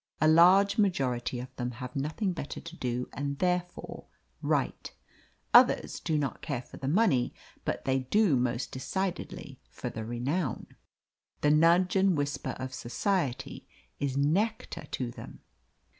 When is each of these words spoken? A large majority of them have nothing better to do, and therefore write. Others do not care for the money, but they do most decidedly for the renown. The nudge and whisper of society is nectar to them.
A 0.19 0.27
large 0.27 0.79
majority 0.79 1.39
of 1.39 1.55
them 1.57 1.73
have 1.73 1.95
nothing 1.95 2.33
better 2.33 2.59
to 2.59 2.75
do, 2.75 3.07
and 3.13 3.37
therefore 3.37 4.05
write. 4.41 4.93
Others 5.53 5.99
do 5.99 6.17
not 6.17 6.41
care 6.41 6.63
for 6.63 6.77
the 6.77 6.87
money, 6.87 7.35
but 7.65 7.85
they 7.85 7.99
do 7.99 8.35
most 8.35 8.71
decidedly 8.71 9.59
for 9.69 9.91
the 9.91 10.03
renown. 10.03 10.65
The 11.41 11.51
nudge 11.51 11.95
and 11.95 12.17
whisper 12.17 12.55
of 12.57 12.73
society 12.73 13.67
is 13.99 14.17
nectar 14.17 14.87
to 14.89 15.11
them. 15.11 15.41